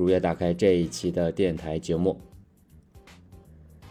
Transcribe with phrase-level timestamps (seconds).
[0.00, 2.18] 如约打开这一期的电台节目。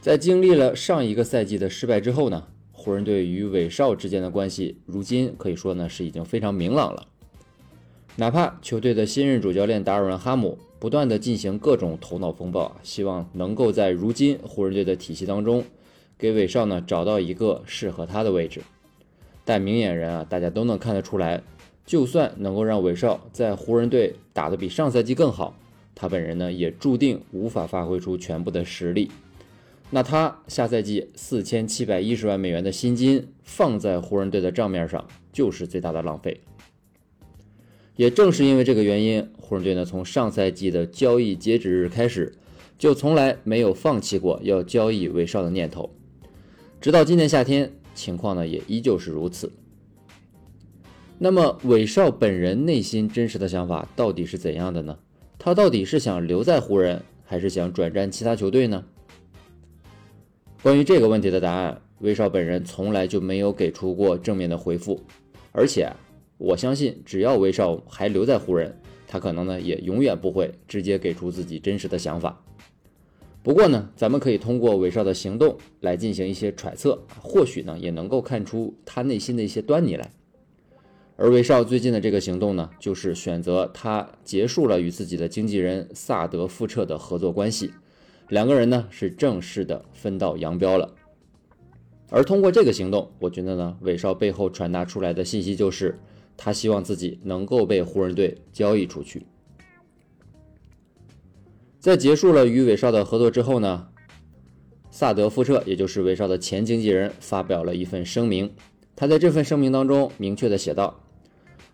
[0.00, 7.06] 在经历了上一个赛季的失败之后呢，湖人队与韦少之间的关系，如今可以说呢是已经非常明朗了。
[8.16, 15.62] 哪怕球队的新任主教练达尔文·哈姆不断的进行各种头脑风暴，希望能够在如今湖人队的体系当中，
[16.18, 18.60] 给韦少呢找到一个适合他的位置。
[19.44, 21.44] 但明眼人啊，大家都能看得出来，
[21.86, 25.54] 就算能够让韦少在湖人队打得比上赛季更好，
[25.94, 29.10] 他本人呢也注定无法发挥出全部的实力。
[29.90, 36.40] 那他下赛季四千七百一十万美元的薪金放在湖人队的账面上，就是最大的浪费。
[37.94, 42.32] 也正是因为这个原因，湖人队呢从上赛季的交易截止日开始，
[42.78, 45.90] 就从来没有放弃过要交易韦少的念头，
[46.80, 49.52] 直到今年夏天，情况呢也依旧是如此。
[51.18, 54.98] 那么韦少本人内心真实的想法到底是怎样的呢？
[55.44, 58.84] 他到底是想留在湖人，还是想转战其他球队呢？
[60.62, 65.00] 关于这个问题的答案，威少本人从来就没有给出过正面的回复，
[65.50, 65.92] 而且。
[66.38, 68.76] 我相信，只要威少还留在湖人，
[69.06, 72.40] 他可能呢也永远不会直接给出自己真实的想法。
[73.44, 80.10] 不过呢，咱们可以通过威少的行动来进行一些揣测，或许呢也能够看出他内心的一些端倪来。
[81.16, 87.72] 而威少最近的这个行动呢，就是选择他结束了与自己的经纪人萨德复彻的合作关系，
[88.28, 90.94] 两个人呢是正式的分道扬镳了。
[92.10, 95.98] 而通过这个行动，我觉得呢，韦少背后传达出来的信息就是。
[96.34, 99.26] 他希望自己能够被湖人队交易出去。
[101.78, 103.88] 在结束了与韦少的合作之后呢，
[104.90, 108.50] 萨德复彻，也就是韦少的前经纪人，发表了一份声明。
[108.96, 111.00] 他在这份声明当中明确的写道：“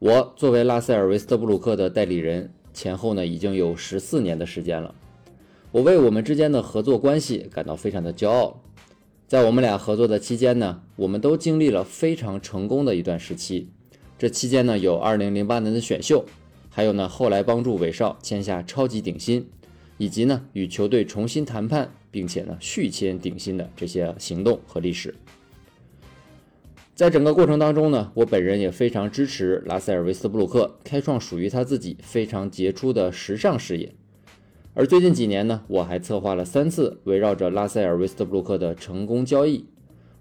[0.00, 4.94] 我作为拉塞尔·维斯特布鲁克的代理人，前后呢已经有十四年的时间了。
[5.72, 8.62] 我为我们之间的合作关系感到非常的骄傲。
[9.28, 13.68] 在我们俩合作的期间呢，我们都经历了非常成功的一段时期。”
[14.18, 16.24] 这期间呢，有2008年的选秀，
[16.70, 19.46] 还有呢后来帮助韦少签下超级顶薪，
[19.98, 25.14] 以及呢与球队重新谈判，并且呢续签顶薪的这些行动和历史。
[26.94, 33.94] 在整个过程当中呢，我本人也非常支持拉塞尔·维斯布鲁克开创属于他自己非常杰出的时尚事业。
[34.74, 39.64] 而最近几年呢，我还策划了三次围绕着拉塞尔·维斯布鲁克的成功交易。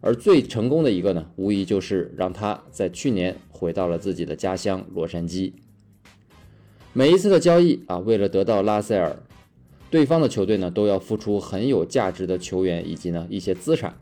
[0.00, 5.52] 而最成功的一个呢，无疑就是让他在去年回到了自己的家乡洛杉矶。
[6.92, 9.16] 每一次的交易啊，为了得到拉塞尔，
[9.90, 13.98] 对方的球队呢都要付出很有价值的球员以及呢一些资产，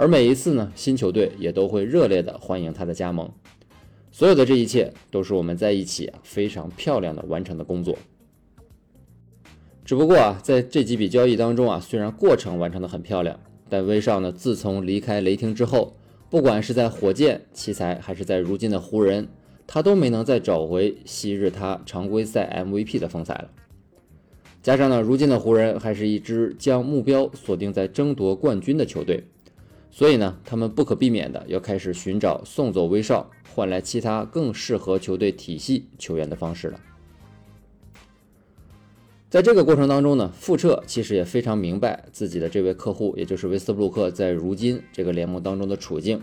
[0.00, 3.28] 而每一次呢，新球队也都会热烈的欢迎他的加盟。
[4.12, 7.98] 所有的这一切都是我们在一起非常漂亮的完成的工作。
[9.84, 13.40] 只不过啊，在这几笔交易当中啊，虽然过程完成的很漂亮。
[13.68, 14.30] 但威少呢？
[14.30, 15.96] 自从离开雷霆之后，
[16.30, 19.26] 不管是在火箭、奇才，还是在如今的湖人，
[19.66, 23.50] 他都没能再找回昔日他常规赛 MVP 的风采了。
[24.62, 29.24] 加上呢，如今的湖人还是一支将目标锁定在争夺冠军的球队，
[29.90, 36.80] 所以呢，他们不可避免的要开始寻找送走威少，换来其他更适合球队体系球员的方式了。
[39.28, 46.22] 在这个过程当中呢，复彻其实也非常明白自己的这位客户，也就是威斯布鲁克在如今这个联盟当中的处境。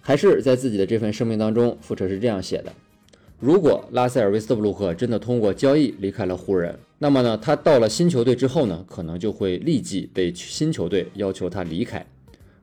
[0.00, 2.72] 还是在自己的这份声明当中，复彻是这样写的：
[3.40, 12.06] 如果拉塞尔·威斯布鲁克真的通过交易离开了湖人，那么呢，他到了新球队之后呢，可能就会立即被新球队要求他离开，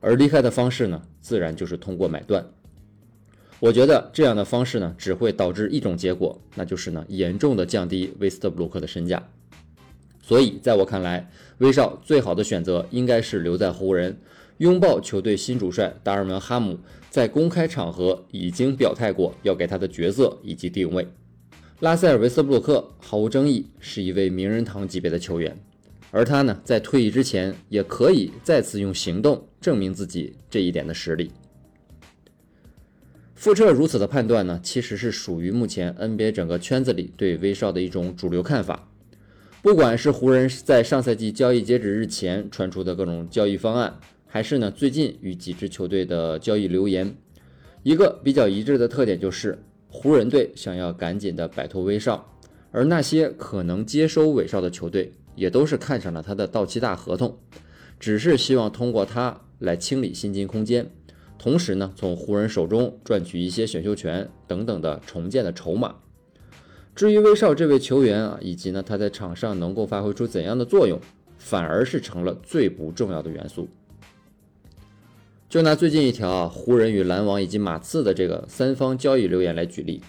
[0.05, 2.45] 而离开的方式呢，自然就是通过买断。
[3.59, 9.27] 我觉得这样的方式呢，只会导致一种结果，那就是呢，严重的降低威斯特布鲁克的身价。
[10.21, 14.15] 所以，在我看来，威少最好的选择应该是留在湖人，
[14.59, 16.77] 拥抱球队新主帅达尔文·哈姆
[17.09, 21.07] 在公开场合已经表态过要给他的角色以及定位。
[21.79, 25.57] 拉塞尔·维斯布鲁克毫无争议是一位名人堂级别的球员，
[26.11, 31.31] 而他呢，在退役之前也可以再次用行动证明自己这一点的实力。
[33.33, 38.89] 复彻如此的判断呢，其实是属于目前 NBA 整个圈子里对威少的一种主流看法。
[39.61, 47.15] 不管是湖人在上赛季交易截止日前传出的各种交易方案，还是呢最近与几支球队的交易流言，
[47.83, 49.57] 一个比较一致的特点就是，
[49.89, 52.31] 湖人队想要赶紧的摆脱威少，
[52.71, 57.37] 而那些可能接收威少的球队，也都是看上了他的到期大合同，
[57.99, 60.89] 只是希望通过他来清理薪金空间。
[61.37, 65.95] 同时呢，从湖人手中赚取一些选秀权等等的重建的筹码。
[66.95, 70.99] 至于威少这位球员啊，以及呢他在场上能够发挥出怎样的作用，
[71.37, 73.67] 反而是成了最不重要的元素。
[75.49, 80.01] 就拿最近一条啊，湖人与篮网以及马刺的这个三方交易留言来举例，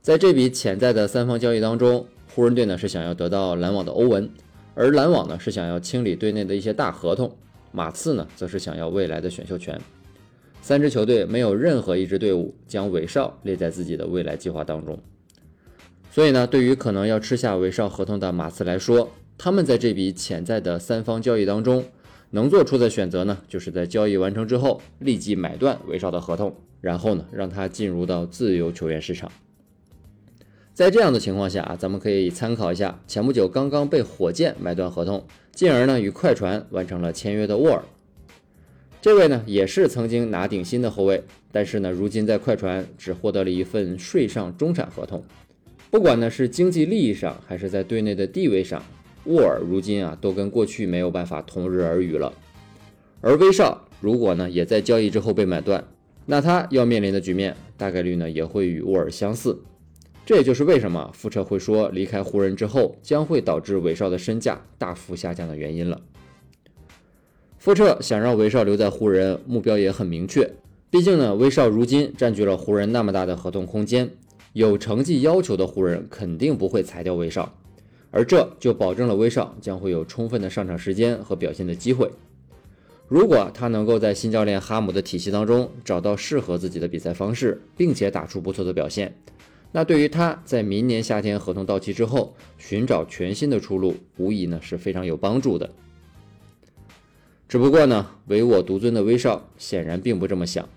[0.00, 4.30] 在这笔潜在的三方交易当中，湖人队呢是想要得到篮网的欧文，
[4.74, 7.36] 而篮网呢是想要清理队内的一些大合同，
[7.72, 9.80] 马刺呢则是想要未来的选秀权。
[10.60, 14.98] 三支球队没有任何一支队伍将韦少列在自己的未来计划当中，
[16.10, 21.84] 所以呢，对于可能要吃下韦少合同的马刺来说，他们在这笔潜在的三方交易当中，
[22.30, 29.30] 能做出的选择呢，就是在交易完成之后立即买断韦少的合同，然后呢，让他进入到自由球员市场。
[30.74, 37.82] 在这样的情况下啊，咱们可以参考一下前不久刚刚被火箭买断合同，进而呢与快船完成了签约的沃尔。
[39.02, 45.22] 这位呢也是曾经拿顶薪的后卫，但是呢，如今在快船只获得了一份税上中产合同。
[45.90, 48.82] 不管呢是经济利益上，还是在队内的地位上，
[49.24, 52.32] 沃尔如今啊都跟过去没有办法同日而语了。
[53.20, 55.84] 而威少如果呢也在交易之后被买断，
[56.24, 59.60] 那他要面临的局面大概率呢也会与沃尔相似。
[60.24, 66.00] 这也就是为什么富彻会说离开湖人之后将会导致韦少的身价大幅下降的原因了。
[67.58, 70.50] 富彻想让威少留在湖人，目标也很明确。
[70.90, 74.10] 毕竟呢，威少如今占据了湖人那么大的合同空间，
[74.52, 77.54] 有成绩要求的湖人肯定不会裁掉威少，
[78.10, 82.10] 而这就保证了威少将会有充分的上场时间和表现的机会。
[83.08, 89.14] 如果他能够在新教练哈姆的体系当中找到适合自己的比赛方式，并且打出不错的表现，
[89.74, 95.70] 那对于他在明年夏天合同到期之后寻找全新的出路，无疑呢是非常有帮助的。
[97.48, 100.68] 只不过呢，唯我独尊的威少显然并不这么想。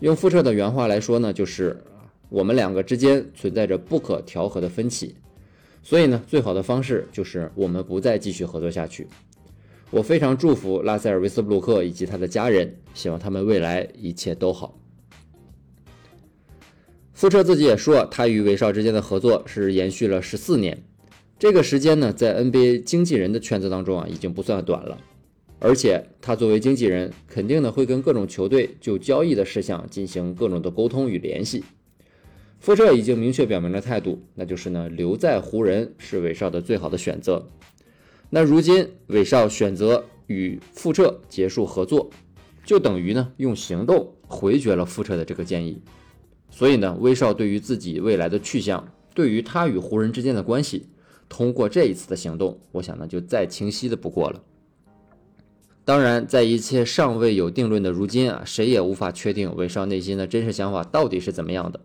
[0.00, 1.82] 用富彻的原话来说呢，就是
[2.28, 5.14] 我们两个之间存在着不可调和的分歧，
[5.82, 9.06] 所以呢，最好的方式就是我们不再继续合作下去。
[9.90, 14.76] 我非常祝福拉塞尔·维斯布鲁克以及他的家人，希望他们未来一切都好。
[17.24, 20.84] 富彻自己也说，他与韦少之间的合作是延续了十四年，
[21.38, 24.98] 这个时间呢，在 NBA 经纪人的圈子当中啊，已经不算短了。
[25.58, 31.64] 而且他作为经纪人，肯定呢会跟各种球队就交易的事项进行各种的沟通与联系。
[32.60, 37.48] 富彻已经明确表明了态度，那就是呢留在湖人是韦少的最好的选择。
[38.28, 42.10] 那如今韦少选择与富彻结束合作，
[42.66, 45.80] 就等于呢用行动回绝了富彻的这个建议。
[46.56, 50.86] 所以呢，威少对于自己未来的去向，对于他与湖人之间的关系，
[51.28, 54.40] 通过这一次的行动，我想呢就再清晰的不过了。
[55.84, 61.80] 当然，在一切尚未有定论的如今啊，谁也无法确定威少内心的真实想法到底是怎么样的。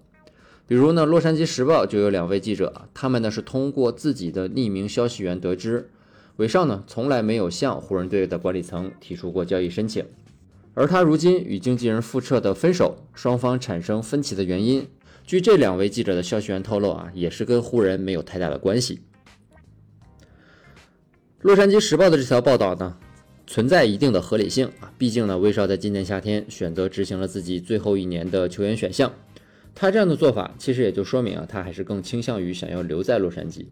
[0.67, 5.89] 比如呢，《洛杉矶时报》就有两位记者，他们呢是通过自己的匿名消息源得知，
[6.35, 10.05] 韦少呢从来没有向湖人队的管理层提出过交易申请，
[10.73, 14.87] 而他如今与经纪人复彻的分手，双方产生分歧的原因，
[15.25, 18.95] 据这两位记者的消息源透露啊，也是跟湖人没有太大的关系。
[21.41, 22.97] 《洛杉矶时报》的这条报道呢？
[23.47, 29.11] 存在一定的合理性啊，毕竟呢，威少在今年夏天选择执行了自己最后一年的球员选项，
[29.73, 33.65] 他这样的做法其实也就说明啊，他还是更倾向于想要留在洛杉矶。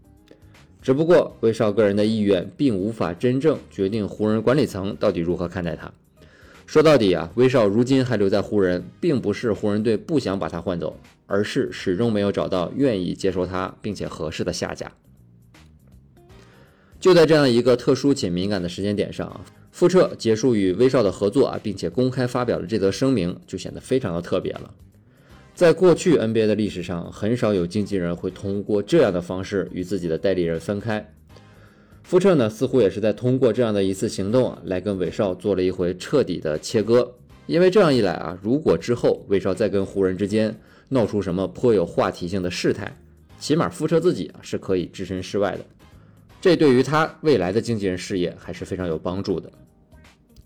[0.82, 5.94] 只不过威少个人的意愿并无法真正决定湖人管理层到底如何看待他。
[6.67, 14.91] 说到底啊，威少如今还留在湖人，并不是湖人队不想把他换走，而是始终没有找到愿意接受他并且合适的下家。
[17.00, 19.41] 就在这样一个特殊且敏感的时间点上啊。
[19.71, 24.74] 复彻结束与威少的合作啊，并且公开发表了这则声明，就显得非常的特别了。
[25.53, 31.13] 在过去 NBA 的历史上，很少有经纪人会通过这样的方式与自己的代理人分开。
[32.07, 37.13] 复彻呢，似乎也是在通过这样的一次行动啊，来跟威少做了一回彻底的切割。
[37.47, 42.95] 因为这样一来啊，如果之后威少再跟湖人之间闹出什么颇有话题性的事态，
[43.41, 45.65] 起码复彻自己啊是可以置身事外的。
[46.39, 49.51] 这对于他未来的经纪人事业还是非常有帮助的。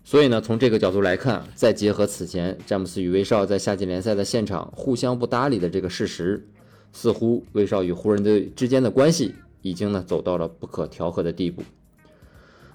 [0.02, 6.44] 所以呢，从这个角度来看，再结合此前詹姆斯与威少在夏季联赛的现场互相不搭理的这个事实，
[6.92, 11.62] 似乎威少与湖人队之间的关系已经呢走到了不可调和的地步。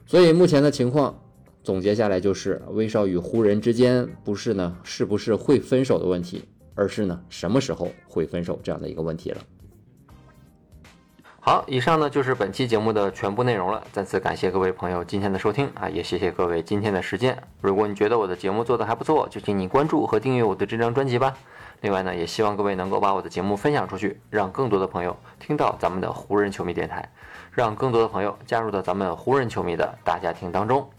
[0.06, 1.22] 所以目前的情况
[1.64, 9.42] 总结下来就是，威少与湖人之间不是呢是不是会分手的问题，而是呢什么时候会分手这样的一个问题了。
[11.40, 13.82] 好，以上呢就是本期节目的全部内容了。
[13.94, 17.42] 再次感谢各位朋友今天的收听啊，也谢谢各位今天的时间。
[17.62, 21.38] 如果你觉得我的节目做得还不错，就请你关注和订阅我的这张专辑吧。
[21.82, 27.08] 另外呢，也希望各位能够把我的节目分享出去，让更多的朋友听到咱们的湖人球迷电台，
[27.52, 30.90] 让更多的朋友加入到咱们湖人球迷的大家庭当中。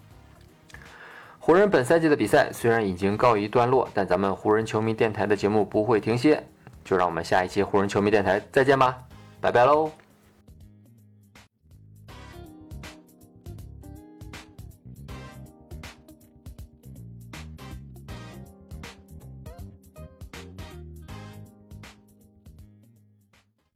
[1.38, 6.42] 湖人本赛季的比赛虽然已经告一段落，但咱们湖人球迷电台的节目不会停歇。
[6.84, 8.96] 就让我们下一期湖人球迷电台再见吧，
[9.42, 10.07] 拜拜喽。